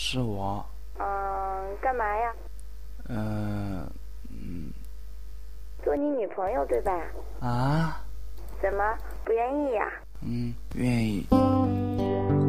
[0.00, 0.64] 是我。
[1.00, 1.04] 嗯，
[1.82, 2.32] 干嘛呀？
[3.08, 3.84] 嗯
[4.30, 4.70] 嗯。
[5.82, 6.92] 做你女朋友对吧？
[7.40, 8.00] 啊？
[8.62, 9.90] 怎么不愿意呀？
[10.22, 11.26] 嗯，愿意。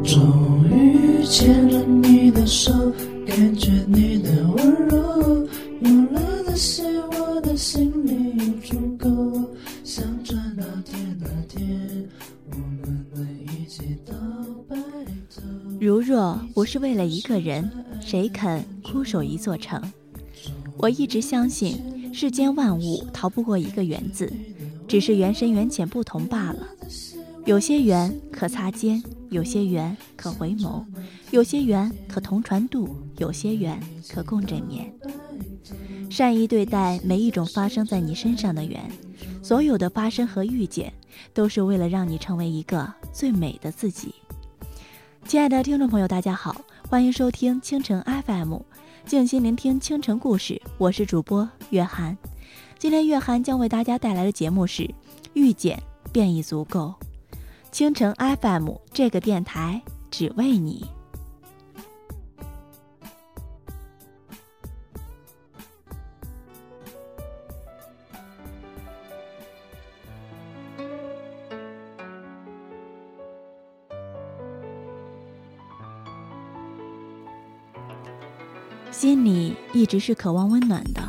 [0.04, 2.72] 终于牵着你的手，
[3.26, 4.96] 感觉你的温柔，
[5.80, 6.84] 有了这些，
[7.18, 9.08] 我的心里有足够。
[9.84, 12.08] 想着那天那天，
[12.52, 14.14] 我们能一起到。
[15.80, 17.68] 如若不是为了一个人，
[18.02, 19.82] 谁肯枯守一座城？
[20.76, 24.30] 我一直相信，世间万物逃不过一个缘字，
[24.86, 26.68] 只是缘深缘浅不同罢了。
[27.46, 30.84] 有些缘可擦肩，有些缘可回眸，
[31.30, 34.92] 有些缘可同船渡，有些缘可共枕眠。
[36.10, 38.78] 善意对待每一种发生在你身上的缘，
[39.42, 40.92] 所有的发生和遇见，
[41.32, 44.14] 都是为了让你成为一个最美的自己。
[45.26, 46.56] 亲爱的听众朋友，大家好，
[46.88, 48.58] 欢迎收听清晨 FM，
[49.06, 52.16] 静心聆听清晨故事，我是主播月涵。
[52.78, 54.82] 今天月涵将为大家带来的节目是
[55.34, 55.80] 《遇见
[56.12, 56.94] 便已足够》。
[57.70, 60.84] 清晨 FM 这个电台只为你。
[79.00, 81.00] 心里一直是渴望温暖的，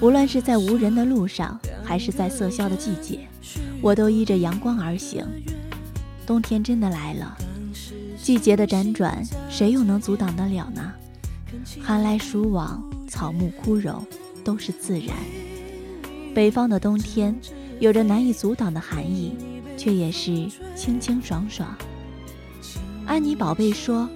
[0.00, 3.20] 无论是在无人的路上，还是在瑟萧的季节，
[3.80, 5.24] 我都依着阳光而行。
[6.26, 7.38] 冬天真的来了，
[8.20, 10.92] 季节的辗转，谁又能阻挡得了呢？
[11.80, 14.04] 寒来暑往，草木枯荣，
[14.42, 15.14] 都是自然。
[16.34, 17.32] 北方的冬天
[17.78, 19.36] 有着难以阻挡的寒意，
[19.76, 21.68] 却也是清清爽爽。
[23.06, 24.10] 安妮宝贝说：“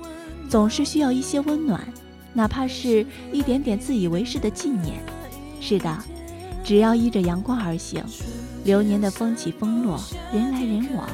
[0.50, 1.80] 总是需要一些温暖，
[2.38, 4.94] 哪怕是一点点自以为是的纪念。”
[5.60, 5.98] 是的，
[6.62, 8.00] 只要依着阳光而行，
[8.62, 10.00] 流年的风起风落，
[10.32, 11.08] 人来人往。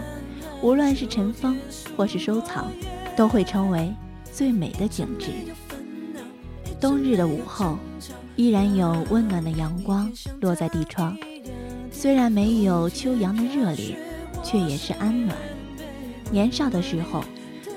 [0.60, 1.58] 无论是尘封
[1.96, 2.70] 或是收藏，
[3.16, 3.90] 都会成为
[4.30, 5.30] 最美的景致。
[6.78, 7.78] 冬日的午后，
[8.36, 10.12] 依然有温暖的阳光
[10.42, 11.16] 落在地窗，
[11.90, 13.96] 虽然没有秋阳的热烈，
[14.42, 15.34] 却也是安暖。
[16.30, 17.24] 年少的时候，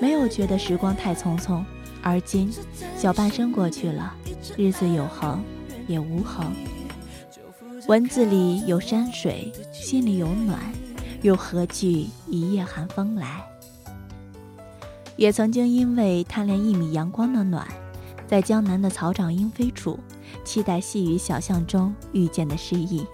[0.02, 1.64] 没有觉得时光太匆匆，
[2.02, 2.52] 而今
[2.96, 4.14] 小半生过去了，
[4.56, 5.42] 日子有恒
[5.86, 6.52] 也无恒。
[7.86, 10.60] 文字里有山水，心里有暖。
[11.22, 13.44] 又何惧一夜寒风来？
[15.16, 17.66] 也曾经因为贪恋一米阳光的暖，
[18.28, 19.98] 在江南的草长莺飞处，
[20.44, 23.04] 期待细雨小巷中遇见的诗意；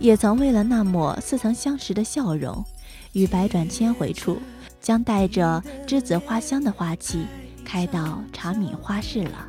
[0.00, 2.64] 也曾为了那抹似曾相识的笑容，
[3.12, 4.38] 于百转千回处，
[4.80, 7.26] 将带着栀子花香的花期
[7.64, 9.48] 开到茶米花市了。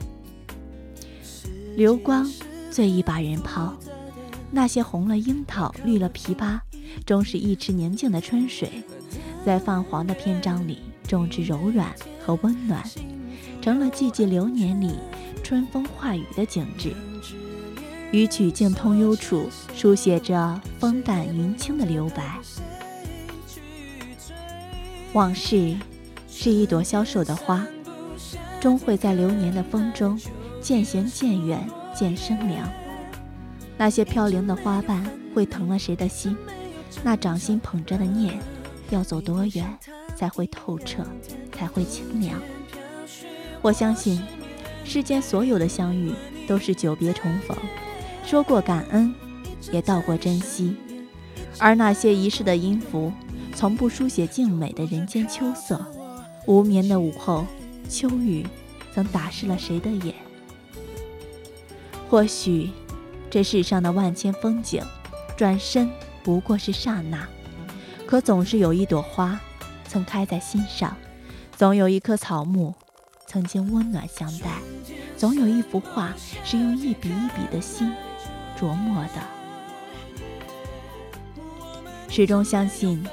[1.75, 2.25] 流光
[2.71, 3.73] 最易把人抛，
[4.49, 6.59] 那些红了樱桃，绿了枇杷。
[7.05, 8.83] 终是一池宁静的春水，
[9.45, 11.93] 在泛黄的篇章里种植柔软
[12.23, 12.81] 和温暖，
[13.61, 14.91] 成了寂寂流年里
[15.43, 16.95] 春风化雨的景致。
[18.11, 22.39] 于曲径通幽处，书写着风淡云轻的留白。
[25.11, 25.75] 往事
[26.29, 27.65] 是一朵消瘦的花，
[28.65, 30.19] 终会在流年的风中
[30.59, 32.67] 渐行渐远，渐生凉。
[33.77, 35.05] 那些飘零的花瓣，
[35.35, 36.35] 会疼了谁的心？
[37.03, 38.39] 那掌心捧着的念，
[38.89, 39.63] 要走多远
[40.15, 41.05] 才会透彻，
[41.51, 42.41] 才会清凉？
[43.61, 44.19] 我相信，
[44.83, 46.11] 世间所有的相遇
[46.47, 47.55] 都是久别重逢，
[48.25, 49.13] 说过感恩，
[49.71, 50.75] 也道过珍惜。
[51.59, 53.13] 而那些遗失的音符，
[53.53, 55.85] 从不书写静美的人间秋色。
[56.47, 57.45] 无眠的午后，
[57.87, 58.45] 秋雨
[58.93, 60.13] 曾打湿了谁的眼？
[62.09, 62.71] 或许，
[63.29, 64.83] 这世上的万千风景，
[65.37, 65.89] 转身。
[66.23, 67.27] 不过是刹那，
[68.07, 69.39] 可总是有一朵花，
[69.87, 70.89] 曾开在心上；
[71.55, 72.73] 总有一棵草木，
[73.27, 74.49] 曾经温暖相待；
[75.15, 76.11] 总有一幅画，
[76.43, 77.93] 是用一笔一笔的心
[78.59, 79.21] 琢磨的。
[82.09, 83.07] 始终相信，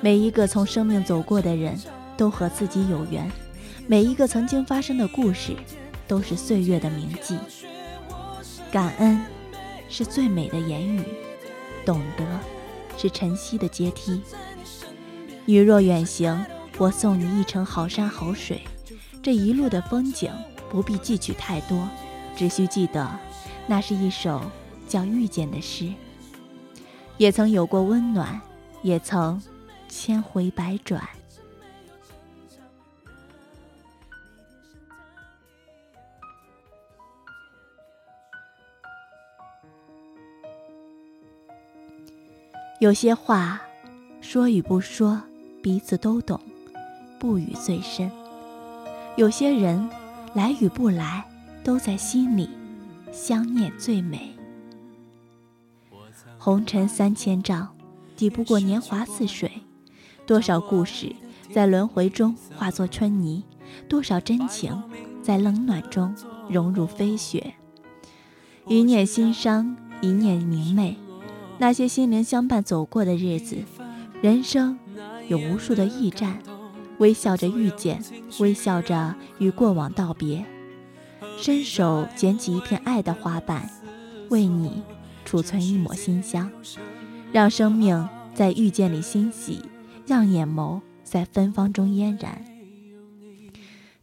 [0.00, 1.78] 每一个从生命走过的人，
[2.16, 3.30] 都和自己有缘；
[3.88, 5.54] 每一个曾经发生的故事，
[6.08, 7.38] 都是岁月的铭记。
[8.72, 9.20] 感恩，
[9.88, 11.02] 是最美的言语；
[11.84, 12.24] 懂得。
[12.98, 14.22] 是晨曦的阶梯。
[15.44, 16.44] 你若远行，
[16.78, 18.62] 我送你一程好山好水。
[19.22, 20.32] 这一路的风景
[20.70, 21.86] 不必记取太多，
[22.34, 23.06] 只需记得，
[23.66, 24.40] 那是一首
[24.88, 25.92] 叫遇见的诗。
[27.18, 28.40] 也曾有过温暖，
[28.82, 29.40] 也曾
[29.88, 31.06] 千回百转。
[42.78, 43.58] 有些话，
[44.20, 45.22] 说与不说，
[45.62, 46.38] 彼此都懂，
[47.18, 48.10] 不语最深；
[49.16, 49.88] 有些人，
[50.34, 51.24] 来与不来，
[51.64, 52.50] 都在心里，
[53.10, 54.36] 相念最美。
[56.36, 57.66] 红尘三千丈，
[58.14, 59.50] 抵不过年华似水。
[60.26, 61.16] 多少故事
[61.50, 63.42] 在轮回中化作春泥，
[63.88, 64.82] 多少真情
[65.22, 66.14] 在冷暖中
[66.50, 67.54] 融入飞雪。
[68.66, 70.98] 一念心伤，一念明媚。
[71.58, 73.56] 那些心灵相伴走过的日子，
[74.22, 74.78] 人生
[75.28, 76.38] 有无数的驿站，
[76.98, 78.02] 微笑着遇见，
[78.38, 80.44] 微笑着与过往道别，
[81.38, 83.68] 伸手捡起一片爱的花瓣，
[84.30, 84.82] 为你。
[85.24, 86.48] 储存一抹馨香，
[87.32, 89.60] 让生命在遇见里欣喜，
[90.06, 92.44] 让眼眸在芬芳中嫣然。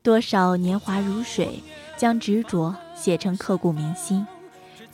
[0.02, 1.64] 多少年华如水，
[1.96, 4.26] 将执着写成刻骨铭心；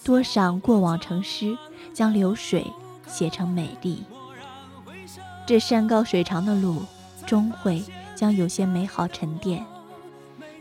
[0.04, 1.58] 多少过往成诗，
[2.00, 2.66] 将流水
[3.08, 4.06] 写成美丽。
[5.46, 6.82] 这山高水长的路，
[7.26, 7.84] 终会
[8.16, 9.66] 将有些美好沉淀。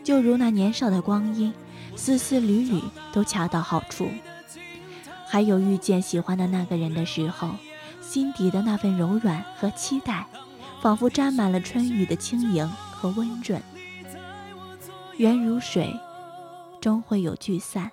[0.03, 1.53] 就如那年少的光阴，
[1.95, 2.83] 丝丝缕缕
[3.13, 4.09] 都恰到好处。
[5.25, 7.51] 还有遇见喜欢的那个人的时候，
[8.01, 10.27] 心底的那份柔软和期待，
[10.81, 13.61] 仿佛沾满了春雨的轻盈和温润。
[15.15, 15.97] 缘如水，
[16.81, 17.89] 终会有聚散，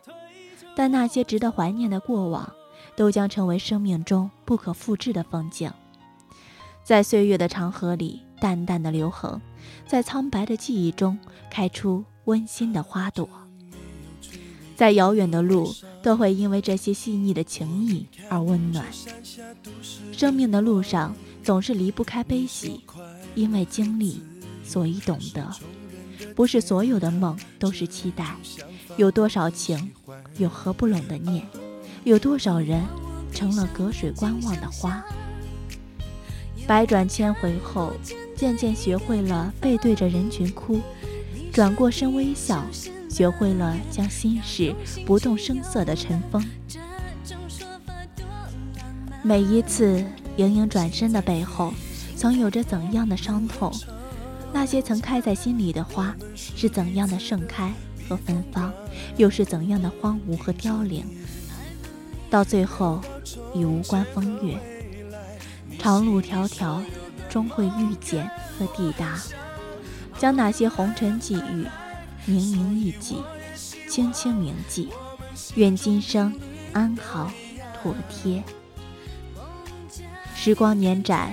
[0.74, 2.52] 但那些值得怀念的过往，
[2.96, 5.70] 都将成为生命中不可复制的风景，
[6.82, 9.40] 在岁月的长河里淡淡的留痕，
[9.86, 11.18] 在苍白的记忆中
[11.50, 13.28] 开出温馨的花朵。
[14.74, 18.84] 在遥远的路，都会因为这些细腻的情谊而温暖。
[20.12, 22.82] 生命的路上，总是离不开悲喜，
[23.34, 24.20] 因为经历，
[24.62, 25.50] 所以懂得。
[26.34, 28.36] 不是所有的梦都是期待，
[28.98, 29.90] 有多少情，
[30.36, 31.46] 有合不拢的念，
[32.06, 32.86] 有多少人，
[33.32, 35.04] 成了隔水观望的花。
[36.64, 37.92] 百转千回后，
[38.36, 40.80] 渐渐学会了背对着人群哭，
[41.52, 42.64] 转过身微笑。
[43.10, 44.72] 学会了将心事
[45.04, 46.44] 不动声色的尘封。
[49.24, 50.04] 每一次
[50.36, 51.74] 盈盈转身的背后，
[52.16, 53.72] 曾有着怎样的伤痛？
[54.52, 57.72] 那些曾开在心里的花，是怎样的盛开
[58.08, 58.72] 和芬芳，
[59.16, 61.04] 又是怎样的荒芜和凋零？
[62.30, 63.00] 到最后，
[63.54, 64.58] 已无关风月。
[65.78, 66.80] 长路迢迢，
[67.28, 68.28] 终会遇见
[68.58, 69.18] 和抵达。
[70.18, 71.66] 将那些红尘际遇。
[72.24, 73.18] 明明一记，
[73.88, 74.88] 轻轻铭记，
[75.54, 76.34] 愿今生
[76.72, 77.30] 安好
[77.80, 78.42] 妥帖。
[80.34, 81.32] 时光年展，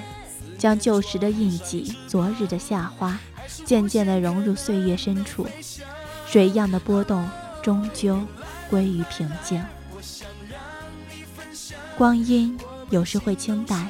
[0.58, 3.18] 将旧时的印记、昨日的夏花，
[3.66, 5.48] 渐渐地融入岁月深处。
[6.28, 7.28] 水样的波动，
[7.64, 8.20] 终究
[8.70, 9.64] 归于平静。
[11.96, 12.58] 光阴
[12.90, 13.88] 有时会清淡，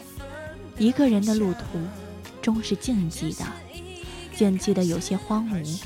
[0.77, 1.79] 一个人的路途，
[2.41, 3.45] 终是静寂的，
[4.35, 5.83] 静寂的有些荒芜。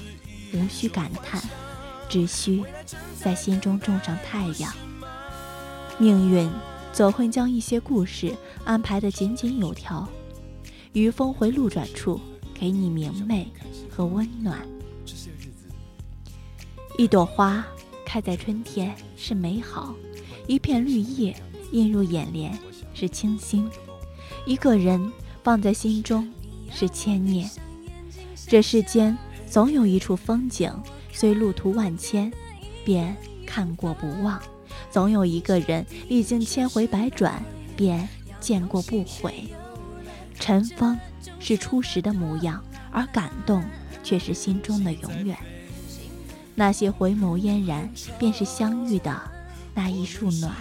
[0.54, 1.42] 无需感叹，
[2.10, 2.64] 只需
[3.22, 4.74] 在心中种上太阳。
[6.00, 6.50] 命运
[6.92, 8.34] 总会将一些故事
[8.64, 10.08] 安排的井井有条，
[10.94, 12.20] 于峰回路转处
[12.54, 13.52] 给你明媚
[13.90, 14.66] 和温暖。
[16.98, 17.64] 一朵花
[18.06, 19.94] 开在春天是美好，
[20.48, 21.36] 一片绿叶
[21.72, 22.58] 映入眼帘
[22.94, 23.70] 是清新，
[24.46, 25.12] 一个人
[25.44, 26.32] 放在心中
[26.72, 27.50] 是牵念。
[28.48, 29.18] 这世间。
[29.50, 30.70] 总有一处风景，
[31.14, 32.30] 虽路途万千，
[32.84, 34.38] 便看过不忘；
[34.92, 37.42] 总有一个人，历经千回百转，
[37.78, 38.10] 便
[38.42, 39.46] 见过不悔。
[40.38, 41.00] 尘封
[41.40, 43.64] 是初时的模样，而感动
[44.04, 45.38] 却是心中的永远。
[46.54, 49.18] 那些回眸嫣然，便是相遇的
[49.74, 50.54] 那一束暖。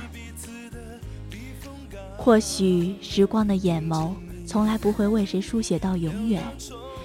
[2.27, 4.13] 或许时光的眼眸，
[4.45, 6.43] 从来不会为谁书写到永远。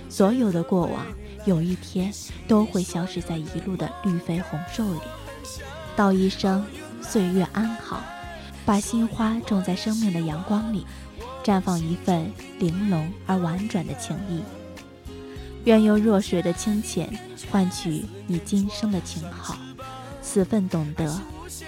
[0.09, 1.05] 所有的过往。
[1.45, 2.11] 有一天
[2.47, 4.99] 都会消失在一路的绿肥红瘦里。
[5.95, 6.63] 道一声
[7.01, 8.03] 岁月安好，
[8.65, 10.85] 把心花种在生命的阳光里，
[11.43, 14.41] 绽放一份玲珑而婉转的情意。
[15.65, 17.11] 愿用弱水的清浅
[17.51, 19.55] 换取你今生的情好，
[20.21, 21.19] 此份懂得，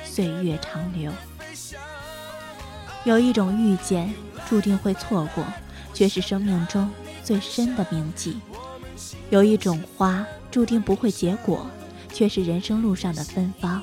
[0.04, 1.12] 岁月长流。
[3.06, 4.14] 有一种遇见
[4.48, 5.46] 注定会错过，
[5.94, 6.90] 却是生命中
[7.24, 8.38] 最深的铭记。
[9.30, 11.68] 有一种花注定不会结果，
[12.14, 13.82] 却是人生路上的芬芳；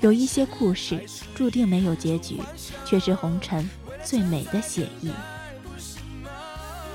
[0.00, 2.40] 有一些故事注定没有结局，
[2.84, 3.68] 却是红尘
[4.02, 5.12] 最美的写意。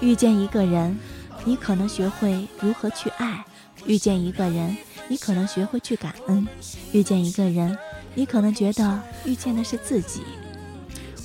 [0.01, 0.97] 遇见一个人，
[1.45, 3.45] 你可能学会如何去爱；
[3.85, 4.75] 遇见一个人，
[5.07, 6.45] 你可能学会去感恩；
[6.91, 7.77] 遇见一个人，
[8.15, 10.23] 你可能觉得遇见的是自己。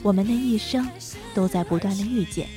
[0.09, 0.89] 我们的一生
[1.35, 2.49] 都在不断的遇见，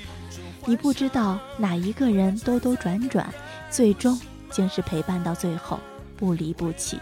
[0.66, 3.30] 你不知道哪一个人兜兜转转，
[3.70, 4.18] 最终
[4.50, 5.78] 竟是陪伴到最后，
[6.16, 6.98] 不离不弃。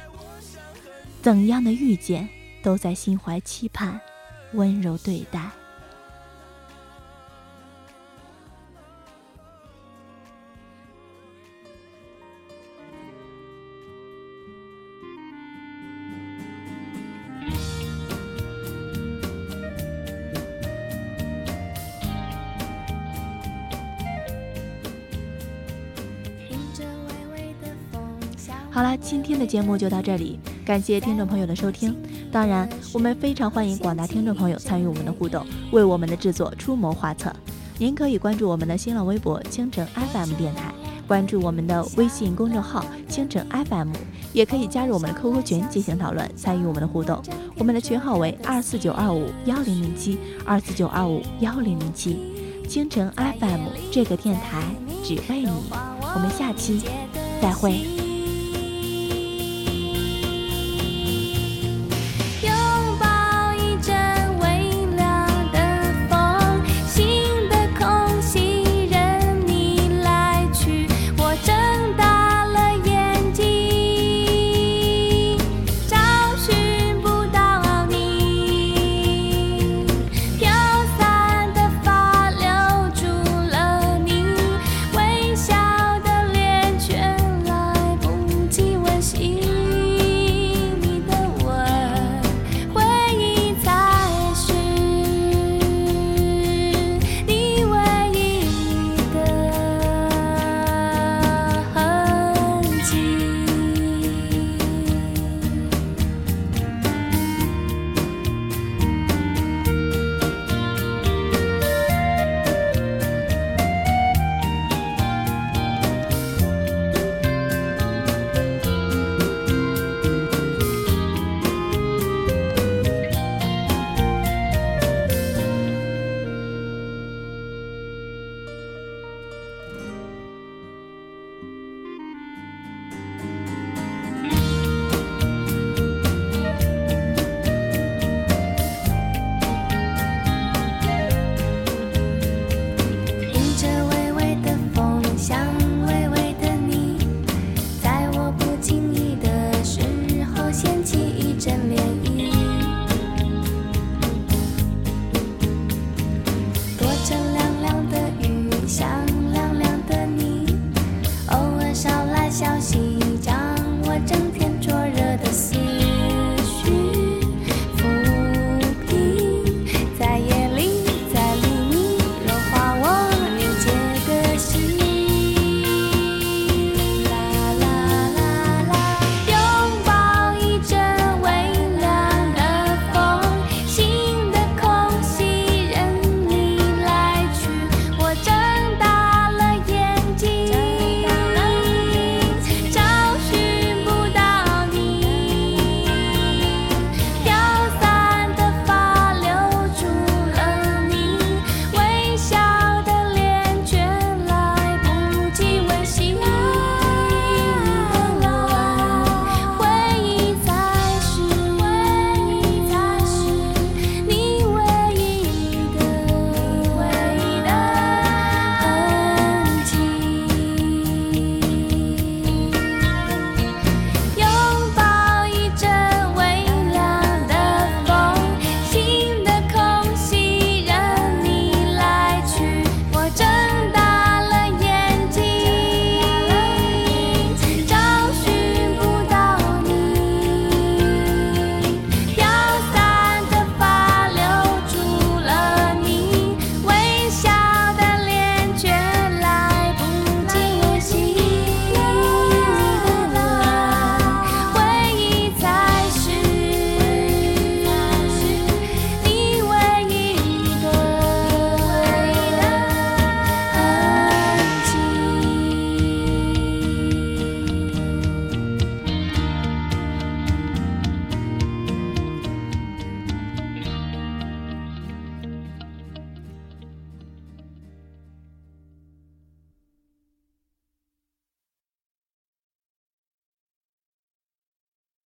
[1.21, 2.27] 怎样的遇见，
[2.63, 4.01] 都在心怀期盼，
[4.53, 5.39] 温柔对待。
[29.09, 31.95] 今天的节目就到这里，感谢听众朋友的收听。
[32.31, 37.33] 当然，我们非常欢迎广大听众朋友参与我们的互动，为我们的制作出谋划策。
[37.79, 40.71] 您可以关注我们的新浪微博“倾城 FM 电台”，
[41.09, 43.89] 关注我们的微信公众号“倾城 FM”，
[44.31, 47.19] 也可以加入我们的 QQ 群进行讨论，参与我们的互动。
[47.57, 52.19] 我们的群号为二四九二五幺零零七二四九二五幺零零七。
[52.67, 54.61] 倾城 FM 这个电台
[55.03, 55.49] 只为你，
[56.13, 56.83] 我们下期
[57.41, 57.98] 再会。